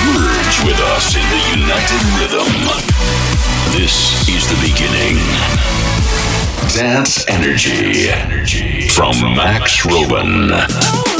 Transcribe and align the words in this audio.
Merge 0.00 0.64
with 0.64 0.80
us 0.96 1.14
in 1.16 1.22
the 1.28 1.42
united 1.60 2.02
rhythm. 2.18 2.48
This 3.72 4.26
is 4.28 4.48
the 4.48 4.58
beginning. 4.60 5.16
Dance 6.74 7.24
Energy. 7.28 8.08
Energy. 8.08 8.88
From 8.88 9.20
Max 9.36 9.84
Robin. 9.84 11.11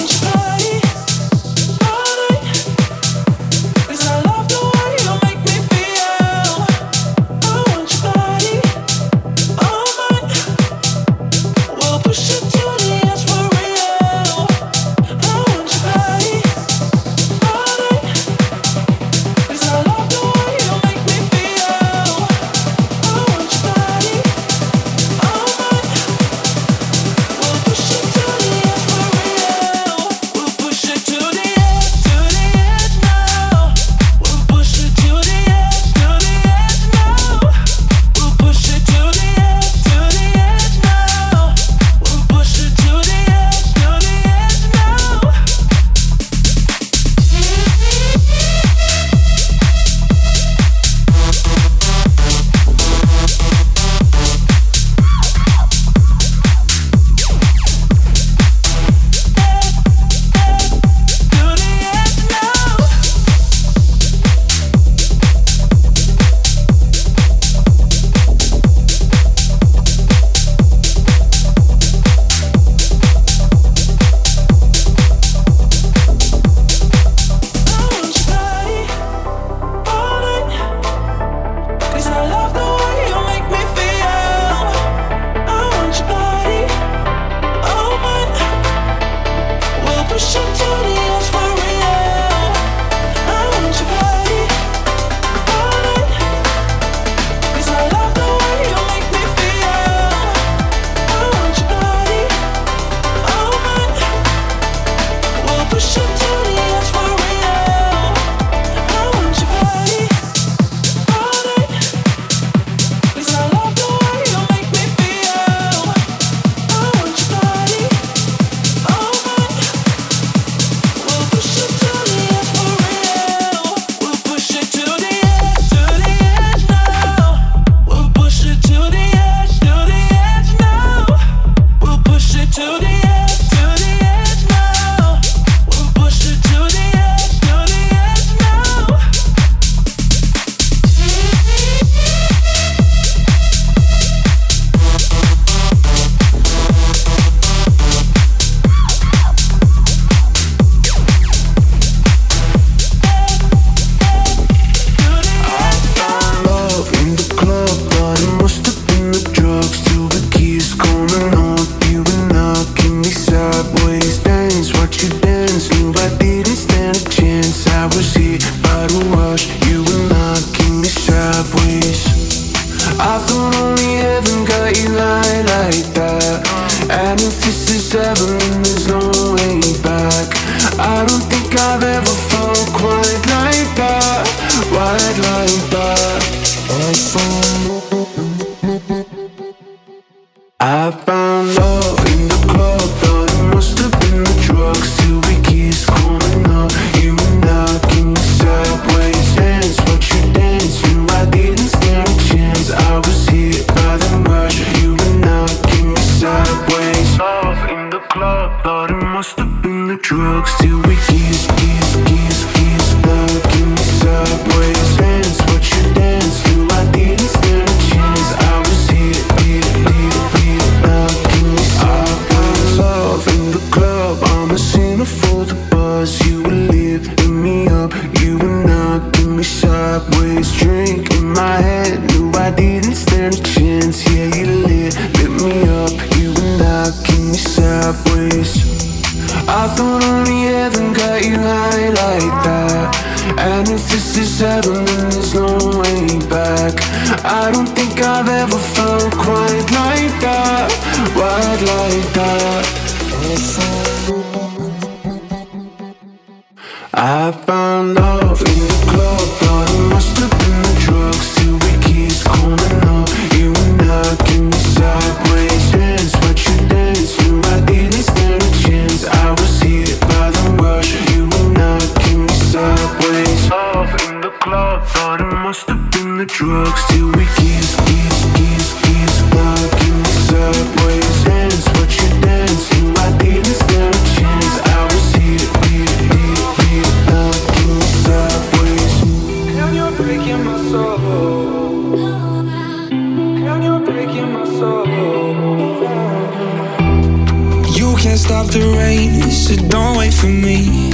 of 298.42 298.52
the 298.52 298.60
rain. 298.78 299.30
So 299.30 299.54
don't 299.68 299.96
wait 299.98 300.14
for 300.14 300.26
me, 300.26 300.90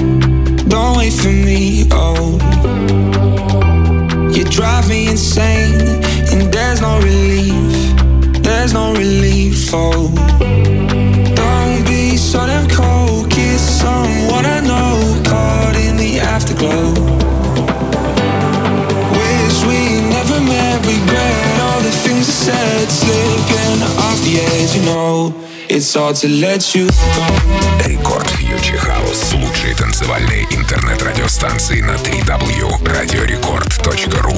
don't 0.69 0.99
wait 0.99 1.13
for 1.13 1.33
me. 1.49 1.87
Oh, 1.91 2.39
you 4.35 4.45
drive 4.45 4.89
me 4.89 5.09
insane, 5.09 5.81
and 6.33 6.53
there's 6.53 6.81
no 6.81 6.99
relief, 6.99 7.73
there's 8.43 8.73
no 8.73 8.93
relief. 8.93 9.71
Oh, 9.73 10.09
don't 11.41 11.87
be 11.87 12.17
so 12.17 12.47
damn 12.47 12.69
cold. 12.69 13.31
Kiss 13.31 13.63
someone 13.81 14.45
I 14.45 14.61
know, 14.61 14.97
caught 15.25 15.77
in 15.77 15.97
the 15.97 16.21
afterglow. 16.21 16.93
Wish 19.19 19.59
we 19.69 19.81
never 20.15 20.41
met. 20.41 20.77
Regret 20.87 21.61
all 21.67 21.81
the 21.81 21.95
things 22.05 22.29
I 22.29 22.37
said, 22.47 22.89
slipping 23.01 23.81
off 24.07 24.19
the 24.27 24.35
edge. 24.41 24.77
You 24.77 24.83
know. 24.91 25.48
It's 25.79 25.95
hard 25.95 26.17
to 26.17 26.29
let 26.29 26.75
you 26.75 26.89
go. 26.89 27.27
Рекорд 27.87 28.27
Фьючи 28.27 28.77
Хаус. 28.77 29.33
Лучшие 29.35 29.77
танцевальные 29.77 30.43
интернет-радиостанции 30.51 31.81
на 31.83 31.93
3W. 31.93 32.85
Радиорекорд.ру 32.85 34.35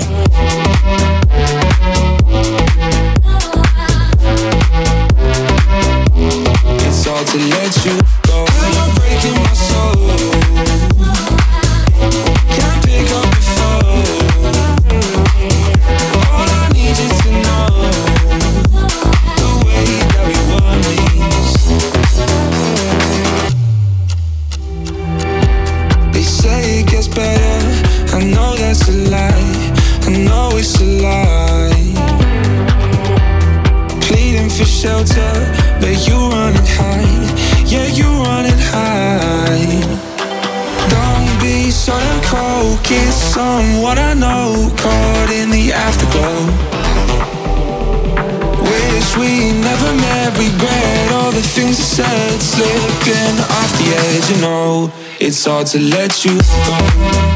It's 6.84 7.06
hard 7.06 7.26
to 7.28 7.38
let 7.38 7.86
you 7.86 8.19
it's 55.40 55.46
hard 55.46 55.66
to 55.66 55.78
let 55.78 56.22
you 56.22 56.38
go. 56.38 57.29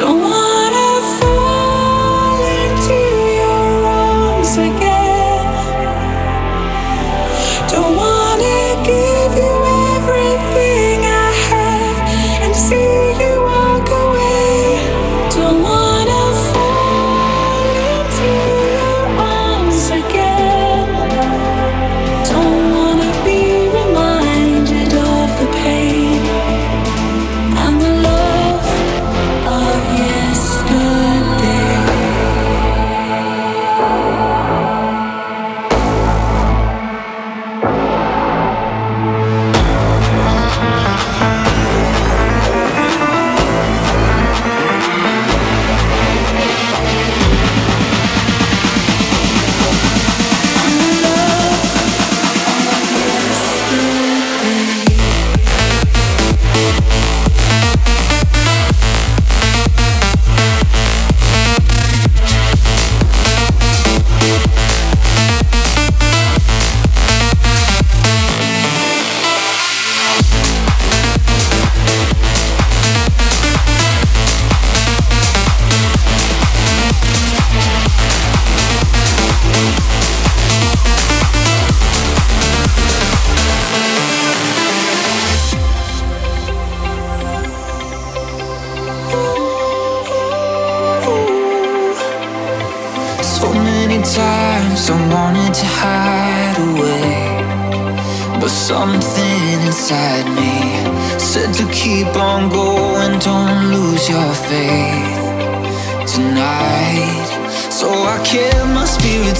Don't 0.00 0.18
want 0.18 0.49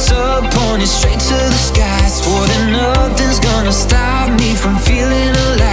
lights 0.01 0.13
up, 0.13 0.51
pointing 0.53 0.87
straight 0.87 1.21
to 1.21 1.35
the 1.35 1.53
sky. 1.53 2.07
Swore 2.09 2.47
that 2.47 2.71
nothing's 2.71 3.39
gonna 3.41 3.73
stop 3.73 4.39
me 4.39 4.55
from 4.55 4.77
feeling 4.79 5.35
alive. 5.37 5.70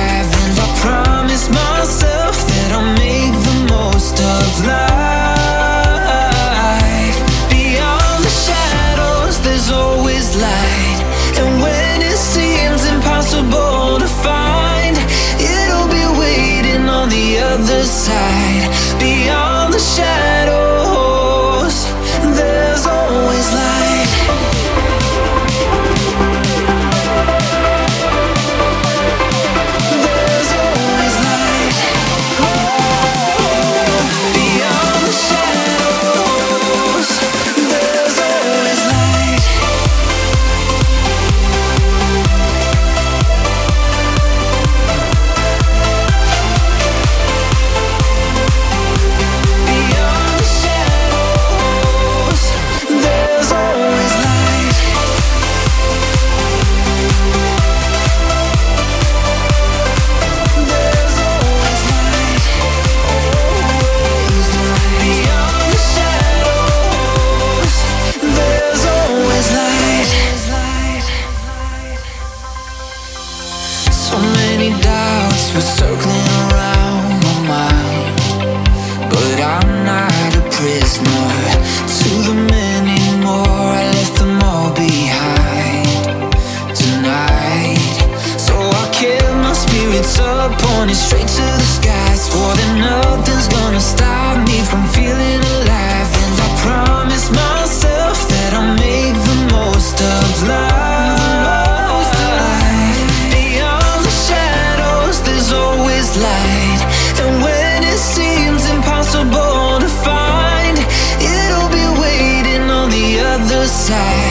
side. 113.88 114.27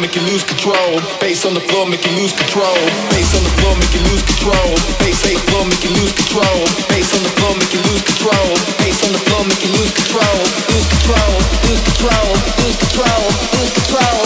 make 0.00 0.14
you 0.14 0.22
lose 0.22 0.44
control. 0.44 1.00
Bass 1.18 1.44
on 1.44 1.54
the 1.54 1.60
floor, 1.60 1.86
make 1.86 2.04
you 2.06 2.12
lose 2.16 2.32
control. 2.32 2.78
Bass 3.10 3.34
on 3.34 3.42
the 3.42 3.50
floor, 3.58 3.74
make 3.76 3.92
you 3.94 4.00
lose 4.10 4.22
control. 4.22 4.70
Bass 5.02 5.26
eight 5.26 5.42
floor, 5.50 5.64
make 5.66 5.82
you 5.82 5.90
lose 5.90 6.12
control. 6.14 6.60
Bass 6.88 7.10
on 7.14 7.22
the 7.22 7.32
floor, 7.38 7.54
make 7.58 7.72
you 7.74 7.82
lose 7.90 8.02
control. 8.06 8.48
Bass 8.78 9.02
on 9.04 9.12
the 9.12 9.22
floor, 9.26 9.42
make 9.44 9.62
you 9.62 9.70
lose 9.74 9.92
control. 9.92 10.38
Lose 10.70 10.88
control, 10.88 11.34
lose 11.66 11.82
control, 11.82 12.30
lose 12.62 12.78
control, 12.78 13.26
lose 13.58 13.72
control. 13.74 14.22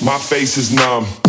My 0.00 0.18
face 0.18 0.56
is 0.56 0.72
numb. 0.72 1.25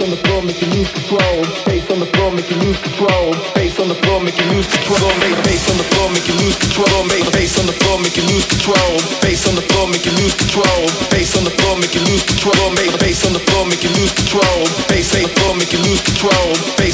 Face 0.00 0.08
on 0.08 0.16
the 0.16 0.24
floor, 0.24 0.40
make 0.40 0.62
you 0.62 0.68
lose 0.72 0.88
control. 0.96 1.44
Face 1.68 1.90
on 1.92 2.00
the 2.00 2.08
floor, 2.16 2.32
make 2.32 2.48
you 2.48 2.56
lose 2.64 2.80
control. 2.80 3.36
Face 3.52 3.76
on 3.76 3.88
the 3.92 3.94
floor, 4.00 4.16
make 4.24 4.32
you 4.40 4.48
lose 4.48 4.64
control. 4.64 5.12
Make 5.20 5.36
face 5.44 5.68
on 5.68 5.76
the 5.76 5.84
floor, 5.92 6.08
make 6.08 6.24
you 6.24 6.32
lose 6.40 6.56
control. 6.56 7.04
Make 7.04 7.28
face 7.36 7.60
on 7.60 7.68
the 7.68 7.76
floor, 7.76 8.00
make 8.00 8.16
you 8.16 8.24
lose 8.32 8.48
control. 8.48 8.96
Face 9.20 9.44
on 9.44 9.60
the 9.60 9.64
floor, 9.68 9.92
make 9.92 10.06
you 10.08 10.16
lose 10.16 10.32
control. 10.40 10.88
Face 11.12 11.36
on 11.36 11.44
the 11.44 11.52
floor, 11.52 11.76
make 11.76 11.92
you 11.92 12.00
lose 12.08 12.24
control. 12.24 12.72
Make 12.80 12.96
face 12.96 13.28
on 13.28 13.36
the 13.36 13.44
floor, 13.44 13.68
making 13.68 13.92
lose 14.00 14.12
control. 14.16 14.64
Face 14.88 15.12
on 15.12 15.20
the 15.20 15.32
floor, 15.36 15.52
making 15.60 15.84
lose 15.84 16.00
control. 16.00 16.48
Face 16.80 16.89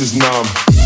is 0.00 0.16
numb. 0.16 0.79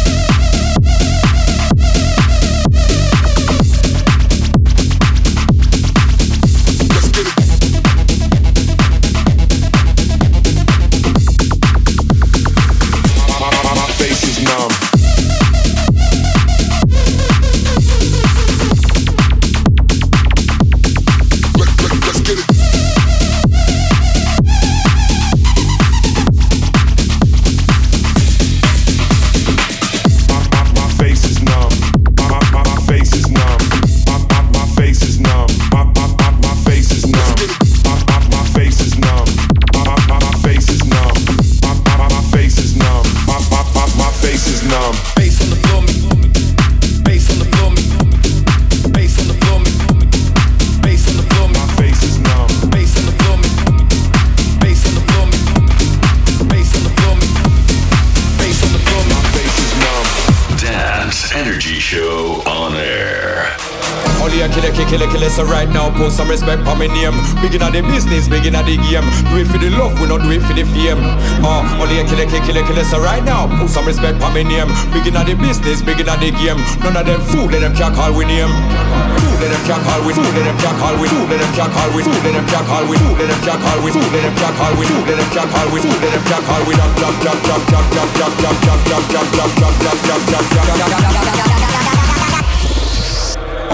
for 66.75 66.81
me 66.81 66.89
name. 66.91 67.15
Begin 67.39 67.63
inna 67.63 67.71
the 67.71 67.83
business, 67.87 68.27
Begin 68.27 68.55
inna 68.55 68.63
the 68.67 68.77
game. 68.77 69.07
Do 69.31 69.39
it 69.39 69.47
for 69.47 69.59
the 69.59 69.71
love, 69.71 69.95
we 70.01 70.07
not 70.11 70.23
do 70.23 70.31
it 70.35 70.43
for 70.43 70.55
the 70.55 70.67
fame. 70.67 70.99
Uh, 71.43 71.63
only 71.79 72.03
a 72.03 72.05
killer, 72.05 72.27
killer, 72.27 72.43
killer, 72.43 72.65
killer. 72.67 72.85
So 72.85 72.99
right 72.99 73.23
now, 73.23 73.47
put 73.47 73.71
some 73.71 73.87
respect 73.87 74.19
for 74.19 74.31
me 74.35 74.43
name. 74.43 74.69
Begin 74.91 75.15
inna 75.15 75.23
the 75.25 75.35
business, 75.39 75.81
Begin 75.83 76.11
inna 76.11 76.19
the 76.19 76.35
game. 76.35 76.59
None 76.83 76.99
of 76.99 77.07
them 77.07 77.21
fool, 77.31 77.47
let 77.47 77.63
them 77.63 77.75
can't 77.75 77.95
call 77.95 78.11
we 78.11 78.27
name. 78.27 78.51
Fool, 78.51 79.35
let 79.39 79.51
them 79.55 79.63
can't 79.65 79.83
call 79.87 80.03
we. 80.03 80.13
Fool, 80.15 80.27
let 80.35 80.45
them 80.45 80.57
can't 80.59 80.77
call 80.79 80.97
we. 80.99 81.07
Fool, 81.09 81.27
let 81.31 81.39
them 81.39 81.53
can't 81.55 81.71
call 81.73 81.91
we. 81.95 82.03
Fool, 82.03 82.19
let 82.27 82.35
them 82.35 82.47
can't 82.51 82.67
call 82.67 82.85
we. 82.85 82.97
Fool, 82.99 83.15
let 83.15 83.29
them 83.31 83.39
can't 83.45 83.61
call 83.63 83.79
we. 83.79 83.91
Fool, 83.95 84.09
let 84.11 84.23
them 84.25 84.35
can't 84.35 84.57
call 84.59 84.75
we. 84.75 84.85
Fool, 84.91 85.05
let 85.07 85.15
them 85.15 85.27
can't 85.31 85.51
call 85.53 85.69
we. 85.71 85.79
Fool, 85.81 85.99
let 86.03 86.11
them 86.11 86.25
can't 86.27 86.45
call 86.45 86.63
we. 86.67 86.75
Jump, 86.75 86.99
jump, 86.99 87.17
jump, 87.23 87.53
jump, 87.55 87.95
jump, 87.95 88.11
jump, 88.19 88.33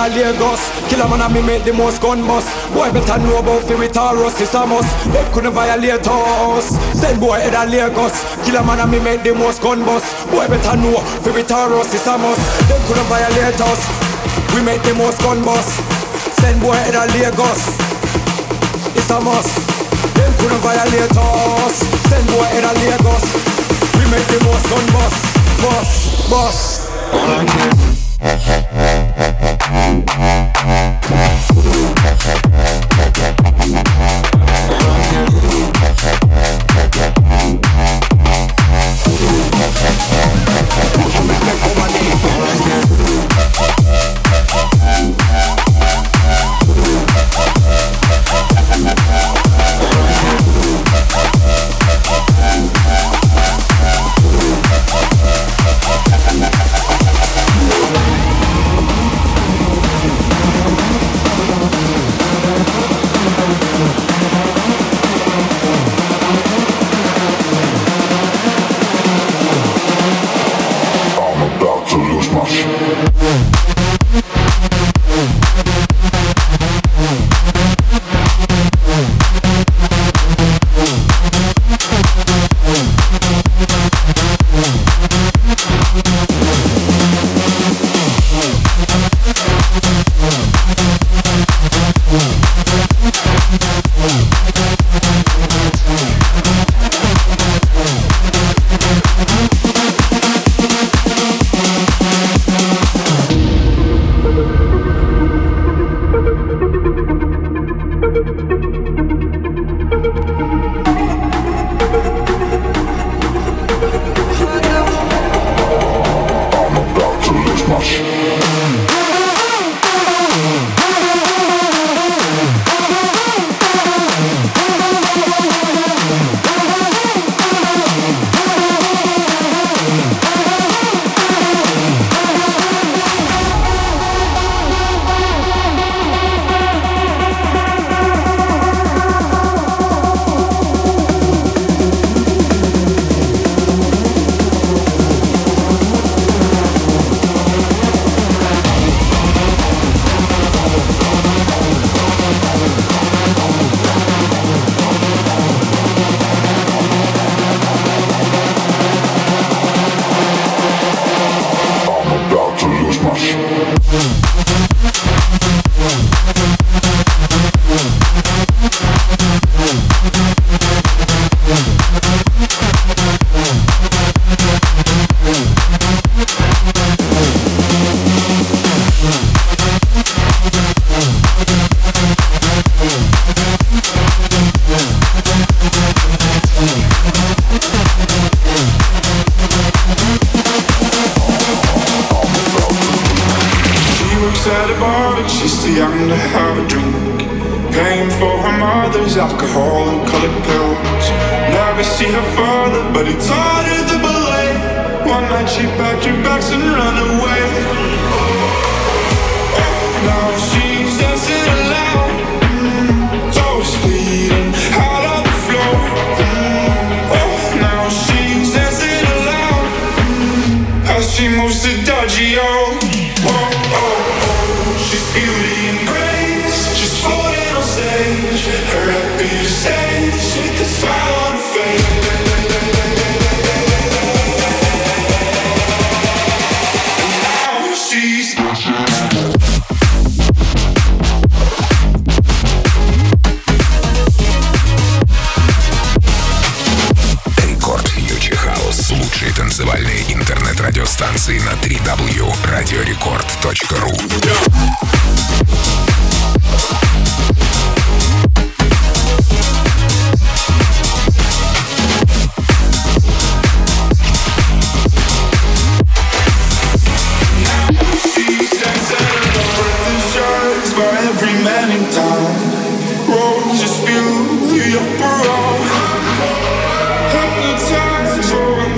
a 0.09 0.15
Lagos. 0.15 0.61
Kill 0.89 1.01
a 1.01 1.09
man 1.09 1.21
and 1.21 1.35
me 1.35 1.43
make 1.43 1.65
the 1.65 1.73
most 1.73 2.01
gun 2.01 2.27
bust. 2.27 2.49
Boy 2.73 2.91
better 2.93 3.19
know 3.19 3.39
about 3.39 3.63
fi 3.65 3.75
with 3.75 3.93
Taurus, 3.93 4.41
it's 4.41 4.55
a 4.55 4.67
must. 4.67 4.89
They 5.13 5.25
couldn't 5.33 5.53
violate 5.53 6.07
us. 6.07 6.69
Send 6.99 7.21
boy 7.21 7.39
head 7.39 7.55
a 7.55 7.65
Lagos. 7.69 8.25
Kill 8.45 8.57
a 8.57 8.65
man 8.65 8.81
and 8.81 8.91
me 8.91 8.99
make 9.01 9.23
the 9.23 9.35
most 9.35 9.63
gun 9.63 9.85
bust. 9.85 10.09
Boy 10.31 10.47
better 10.49 10.77
know 10.77 10.97
fi 11.23 11.31
with 11.31 11.49
Taurus, 11.49 11.93
it's 11.95 12.07
a 12.07 12.17
must. 12.17 12.41
They 12.69 12.81
couldn't 12.89 13.09
violate 13.09 13.61
us. 13.61 13.81
We 14.55 14.63
make 14.63 14.83
the 14.83 14.95
most 14.95 15.21
gun 15.21 15.45
bust. 15.45 15.71
Send 16.41 16.61
boy 16.61 16.77
head 16.89 16.97
a 16.97 17.05
Lagos. 17.13 17.63
It's 18.97 19.11
a 19.11 19.21
must. 19.21 19.53
Them 20.17 20.33
couldn't 20.41 20.63
violate 20.65 21.17
us. 21.17 21.75
Send 22.09 22.27
boy 22.33 22.49
head 22.55 22.65
a 22.65 22.73
Lagos. 22.81 23.25
We 23.99 24.05
make 24.13 24.27
the 24.33 24.41
most 24.47 24.65
gun 24.71 24.87
bust. 24.95 25.21
Bust, 25.61 26.31
bust. 26.31 26.89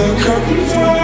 the 0.01 0.17
curtain 0.25 0.65
falls 0.69 1.00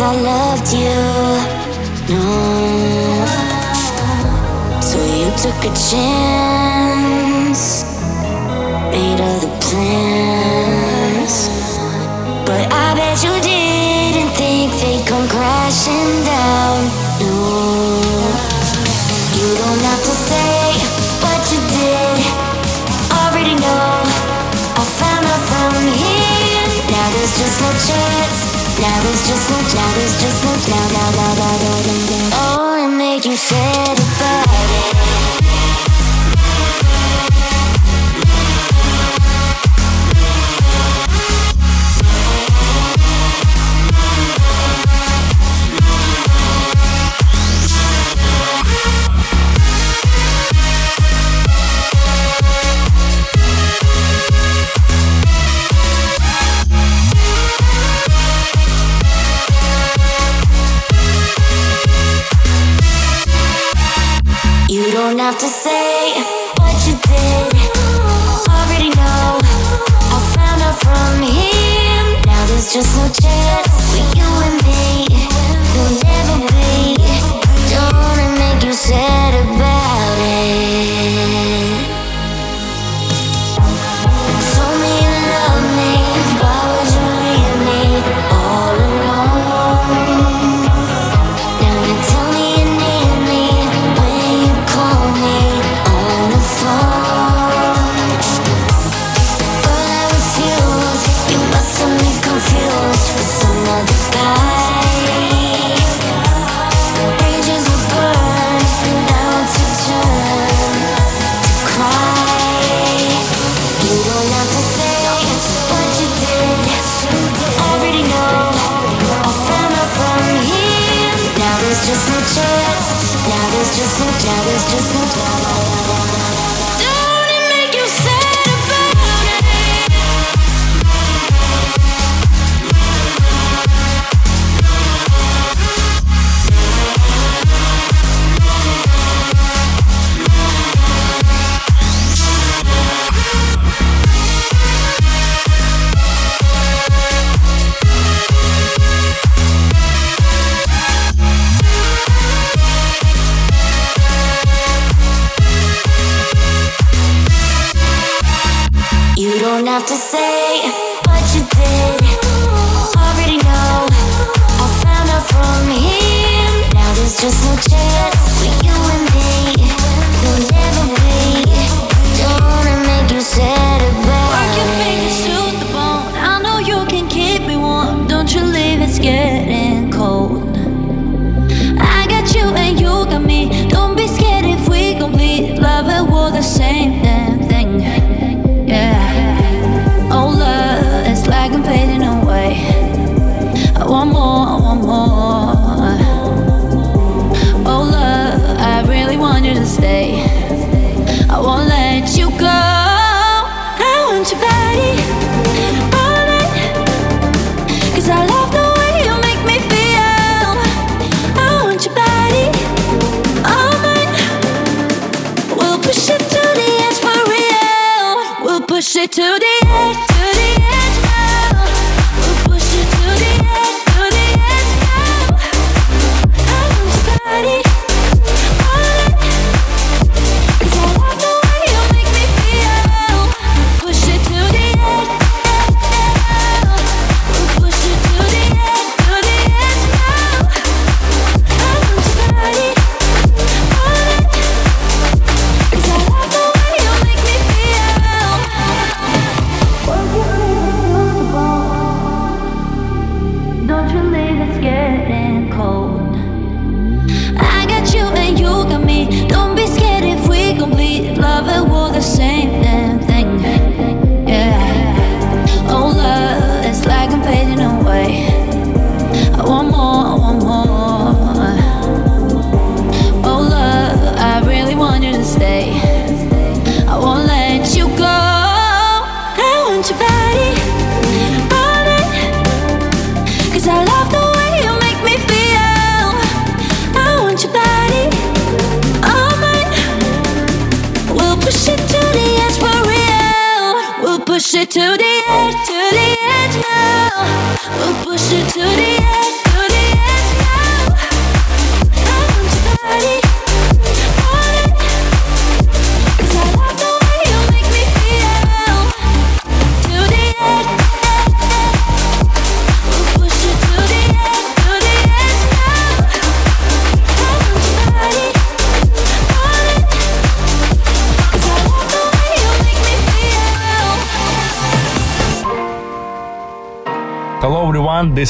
I 0.00 0.14
loved 0.14 0.72
you. 0.72 0.94
No. 2.06 2.22
So 4.80 4.98
you 5.02 5.26
took 5.42 5.58
a 5.66 5.74
chance, 5.74 7.62
made 8.92 9.20
all 9.20 9.40
the 9.40 9.50
plans. 9.58 11.34
But 12.46 12.72
I 12.72 12.94
bet 12.94 13.24
you 13.24 13.34
didn't 13.42 14.30
think 14.38 14.70
they'd 14.80 15.04
come 15.04 15.26
crashing 15.28 16.22
down. 16.22 16.78
No. 17.18 17.34
You 19.34 19.48
don't 19.58 19.82
have 19.82 20.02
to 20.06 20.14
say 20.30 20.78
what 21.26 21.42
you 21.50 21.60
did. 21.74 22.22
Already 23.18 23.56
know. 23.58 24.06
I 24.78 24.84
found 25.00 25.26
out 25.26 25.42
from 25.50 25.74
here. 25.90 26.86
Now 26.86 27.06
there's 27.10 27.34
just 27.36 27.60
no 27.60 27.70
chance 27.84 28.07
now 28.80 29.02
there's 29.02 29.26
just 29.26 29.50
no 29.50 29.58
doubt, 29.74 29.94
there's 29.96 30.20
just 30.20 30.44
no 30.44 30.52
doubt, 30.70 30.92
now, 30.92 31.10
now, 31.18 31.34
now, 31.34 31.54
now, 31.62 31.78
now, 31.86 32.00
now. 32.10 32.28
Oh, 32.34 32.84
it 32.84 32.96
made 32.96 33.24
you 33.24 33.36
sad 33.36 33.98
about 33.98 34.57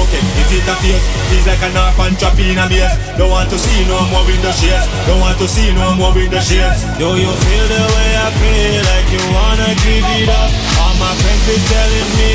Broken, 0.00 0.24
is 0.40 0.48
it 0.56 0.64
a 0.64 0.74
face? 0.80 1.04
Feels 1.28 1.44
like 1.44 1.60
an 1.60 1.76
orphan 1.76 2.16
trapped 2.16 2.40
in 2.40 2.56
a 2.56 2.64
maze 2.72 2.88
Don't 3.20 3.28
want 3.28 3.50
to 3.50 3.58
see 3.58 3.84
no 3.84 4.00
more 4.08 4.24
window 4.24 4.50
shades 4.50 4.88
Don't 5.04 5.20
want 5.20 5.36
to 5.36 5.46
see 5.46 5.74
no 5.76 5.92
more 5.92 6.14
window 6.14 6.40
shades 6.40 6.88
Do 6.96 7.20
you 7.20 7.28
feel 7.28 7.66
the 7.68 7.82
way 7.84 8.10
I 8.16 8.32
feel? 8.40 8.80
Like 8.80 9.08
you 9.12 9.20
wanna 9.28 9.68
give 9.84 10.08
it 10.24 10.28
up 10.32 10.89
my 11.00 11.16
friends 11.16 11.42
be 11.48 11.56
telling 11.72 12.10
me 12.20 12.32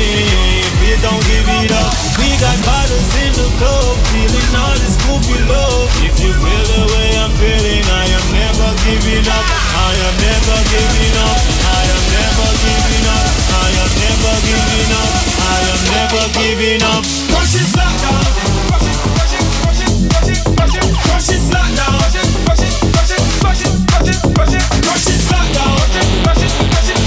Please 0.82 1.00
don't 1.00 1.22
give 1.30 1.46
it 1.46 1.70
up 1.70 1.94
We 2.18 2.28
got 2.42 2.58
bottles 2.66 3.10
in 3.22 3.32
the 3.38 3.46
club 3.62 3.94
Feeling 4.10 4.52
all 4.58 4.74
this 4.82 4.98
goofy 5.06 5.38
love 5.46 5.86
If 6.02 6.18
you 6.18 6.34
feel 6.34 6.64
the 6.74 6.82
way 6.90 7.08
I'm 7.14 7.30
feeling 7.38 7.86
I 7.86 8.04
am 8.10 8.26
never 8.34 8.70
giving 8.82 9.24
up 9.30 9.46
I 9.46 9.94
am 9.94 10.14
never 10.18 10.58
giving 10.66 11.14
up 11.14 11.38
I 11.62 11.82
am 11.94 12.02
never 12.10 12.48
giving 12.66 13.06
up 13.06 13.30
I 13.54 13.70
am 13.70 13.90
never 14.02 14.34
giving 14.42 14.90
up 14.98 15.14
I 15.46 15.58
am 15.70 15.80
never 15.94 16.24
giving 16.34 16.82
up 16.82 17.02
Crush 17.30 17.54
it, 17.54 17.66
slack 17.70 17.94
down 18.02 18.18
Crush 18.66 18.90
it, 18.90 18.98
crush 19.14 19.34
it, 19.38 19.46
crush 19.62 19.82
it, 19.86 19.92
crush 20.10 20.30
it, 20.34 20.42
crush 20.58 20.74
it 20.74 20.84
Crush 21.06 21.30
it, 21.30 21.40
slack 21.40 21.70
down 21.78 21.94
Crush 22.02 22.18
it, 22.18 22.74
crush 22.90 23.14
it, 23.14 23.22
crush 23.38 23.62
it, 23.62 23.72
crush 23.86 24.10
it, 24.10 24.18
crush 24.34 24.54
it, 24.58 24.64
crush 24.82 25.06
it 25.06 25.18
slack 25.22 25.48
down 25.54 25.78
Crush 25.78 26.02
it, 26.02 26.08
crush 26.26 26.42
it, 26.42 26.52
crush 26.66 26.90
it, 26.90 27.05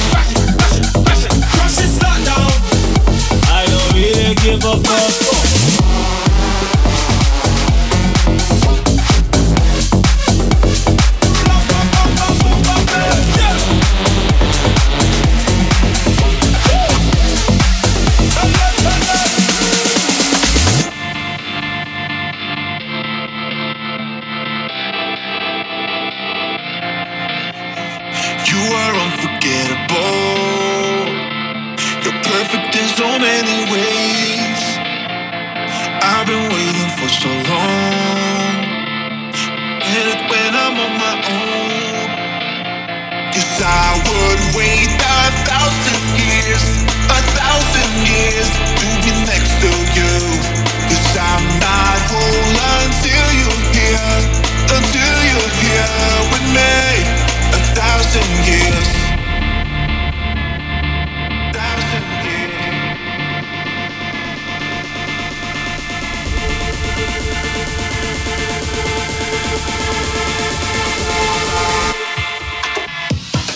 really 4.50 4.62
give 4.62 4.66
a 4.66 4.84
fuck 4.84 5.49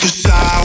Cause 0.04 0.26
I 0.26 0.63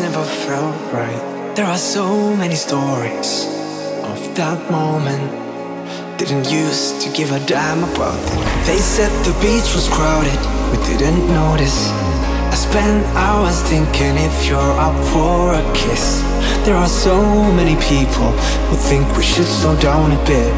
never 0.00 0.24
felt 0.24 0.74
right. 0.92 1.54
There 1.54 1.66
are 1.66 1.76
so 1.76 2.34
many 2.34 2.54
stories 2.54 3.44
of 4.02 4.18
that 4.34 4.58
moment. 4.70 5.28
Didn't 6.18 6.50
used 6.50 7.02
to 7.02 7.12
give 7.12 7.32
a 7.32 7.40
damn 7.46 7.84
about 7.84 8.20
them. 8.28 8.40
They 8.64 8.78
said 8.78 9.12
the 9.28 9.36
beach 9.44 9.68
was 9.76 9.88
crowded, 9.88 10.40
we 10.72 10.78
didn't 10.88 11.28
notice. 11.28 11.88
I 12.52 12.54
spent 12.54 13.04
hours 13.14 13.60
thinking 13.68 14.16
if 14.16 14.46
you're 14.48 14.74
up 14.86 14.96
for 15.12 15.52
a 15.52 15.64
kiss. 15.74 16.22
There 16.64 16.76
are 16.76 16.88
so 16.88 17.20
many 17.52 17.76
people 17.92 18.32
who 18.68 18.76
think 18.76 19.04
we 19.16 19.22
should 19.22 19.46
slow 19.46 19.78
down 19.80 20.12
a 20.12 20.20
bit. 20.24 20.52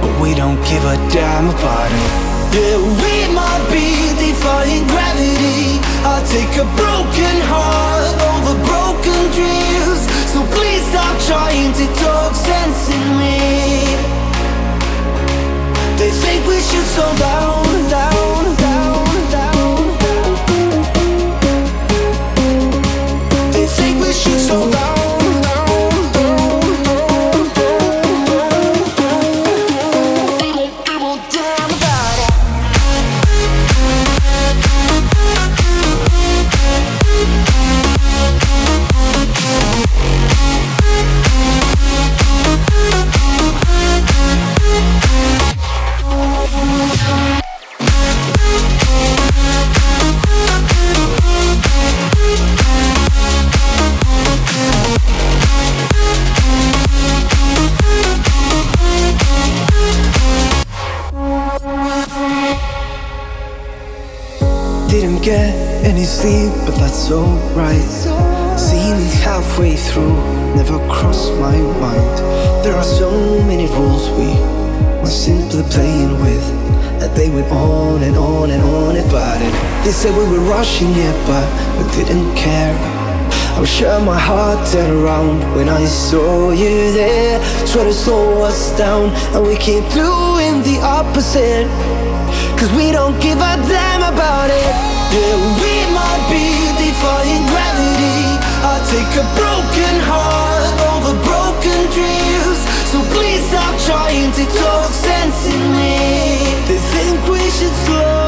But 0.00 0.12
we 0.22 0.34
don't 0.34 0.60
give 0.64 0.84
a 0.84 0.96
damn 1.12 1.48
about 1.50 1.92
it. 1.92 2.27
Yeah, 2.50 2.78
we 2.80 3.14
might 3.34 3.64
be 3.70 3.86
defying 4.16 4.86
gravity. 4.88 5.78
I 6.04 6.16
take 6.24 6.54
a 6.56 6.66
broken 6.80 7.36
heart 7.50 8.14
over 8.32 8.54
broken 8.64 9.20
dreams. 9.36 10.00
So 10.32 10.40
please 10.56 10.82
stop 10.88 11.14
trying 11.28 11.72
to 11.74 11.86
talk 12.02 12.34
sense 12.34 12.88
me. 13.20 13.36
They 15.98 16.10
think 16.10 16.46
we 16.46 16.58
should 16.68 16.88
slow 16.94 17.12
down, 17.18 17.66
down, 17.90 18.56
down, 18.64 19.06
down. 19.36 19.76
They 23.52 23.66
think 23.66 23.94
we 24.04 24.12
should 24.12 24.40
slow 24.40 24.70
down. 24.70 25.07
Any 65.88 66.04
sleep, 66.04 66.52
but 66.66 66.74
that's 66.76 67.10
alright. 67.10 67.80
Seeing 68.58 69.00
it 69.00 69.14
halfway 69.24 69.74
through 69.74 70.16
never 70.54 70.78
crossed 70.92 71.32
my 71.40 71.56
mind. 71.80 72.18
There 72.62 72.74
are 72.74 72.84
so 72.84 73.10
many 73.44 73.66
rules 73.66 74.10
we 74.10 74.28
were 75.00 75.06
simply 75.06 75.62
playing 75.70 76.12
with. 76.20 76.44
And 77.00 77.10
they 77.16 77.30
went 77.30 77.50
on 77.50 78.02
and 78.02 78.16
on 78.16 78.50
and 78.50 78.62
on 78.62 78.96
about 78.96 79.40
it. 79.40 79.52
They 79.84 79.92
said 79.92 80.12
we 80.16 80.24
were 80.30 80.44
rushing 80.44 80.92
it, 80.92 81.16
but 81.26 81.46
we 81.78 82.04
didn't 82.04 82.34
care. 82.34 82.76
I'm 83.56 83.64
sure 83.64 83.98
my 84.00 84.18
heart 84.18 84.68
turned 84.68 84.92
around 84.92 85.40
when 85.56 85.68
I 85.68 85.84
saw 85.86 86.50
you 86.50 86.92
there. 86.92 87.38
Try 87.66 87.84
to 87.84 87.94
slow 87.94 88.42
us 88.42 88.76
down, 88.76 89.10
and 89.34 89.46
we 89.46 89.56
keep 89.56 89.84
doing 89.94 90.62
the 90.68 90.80
opposite. 90.82 91.66
Cause 92.58 92.70
we 92.72 92.92
don't 92.92 93.18
give 93.22 93.38
a 93.38 93.56
damn 93.70 94.12
about 94.12 94.50
it. 94.50 94.97
Yeah, 95.10 95.36
we 95.60 95.74
might 95.96 96.24
be 96.28 96.44
defying 96.76 97.44
gravity. 97.48 98.20
I 98.60 98.76
take 98.92 99.12
a 99.16 99.24
broken 99.40 99.94
heart 100.04 100.68
over 100.92 101.14
broken 101.24 101.80
dreams. 101.96 102.60
So 102.92 103.00
please 103.16 103.40
stop 103.48 103.74
trying 103.88 104.32
to 104.32 104.44
talk 104.60 104.90
sense 104.92 105.46
in 105.48 105.62
me. 105.80 105.96
They 106.68 106.76
think 106.92 107.26
we 107.26 107.40
should 107.56 107.76
slow 107.86 108.27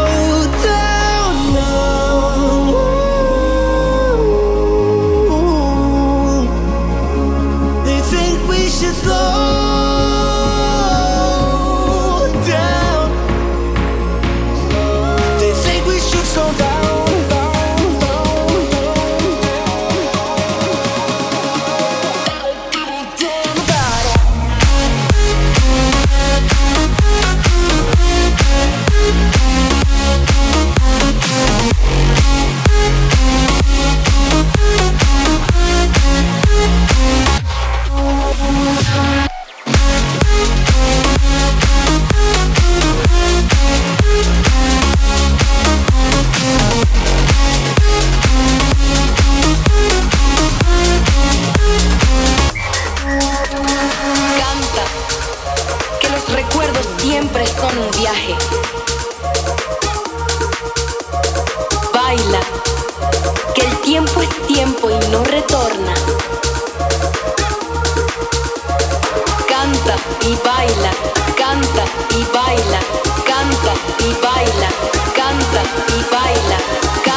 y 70.31 70.37
baila, 70.45 70.91
canta 71.37 71.85
y 72.17 72.25
baila, 72.33 72.81
canta 73.27 73.73
y 73.99 74.13
baila, 74.23 74.69
canta 75.17 75.63
y 75.89 76.03
baila, 76.13 76.59
canta 77.05 77.10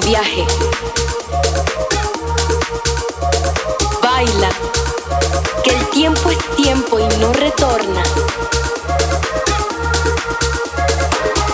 viaje. 0.00 0.46
Baila, 4.02 4.50
que 5.62 5.70
el 5.70 5.86
tiempo 5.90 6.30
es 6.30 6.38
tiempo 6.56 6.98
y 6.98 7.06
no 7.18 7.32
retorna. 7.32 8.02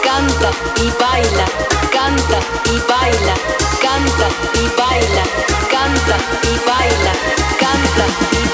Canta 0.03 0.51
y 0.77 0.91
baila, 1.01 1.47
canta 1.93 2.39
y 2.67 2.79
baila, 2.89 3.35
canta 3.81 4.29
y 4.55 4.69
baila, 4.79 5.25
canta 5.71 6.17
y 6.43 6.55
baila, 6.69 7.13
canta 7.59 8.05
y 8.33 8.39
baila, 8.39 8.50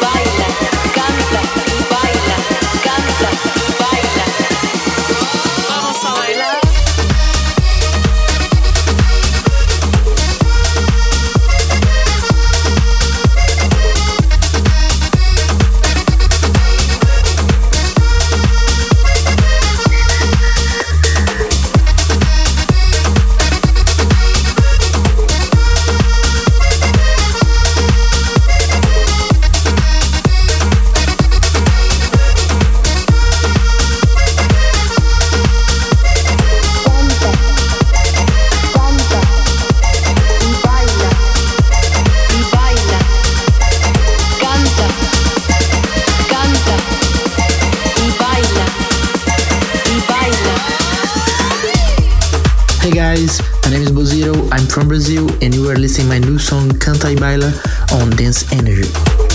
Are 55.66 55.74
listening 55.74 56.08
my 56.08 56.18
new 56.20 56.38
song 56.38 56.70
Canta 56.78 57.10
y 57.10 57.16
Baila 57.16 57.52
on 57.90 58.10
Dance 58.10 58.46
Energy. 58.52 59.25